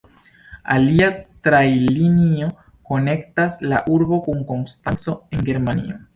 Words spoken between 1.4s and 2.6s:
trajnlinio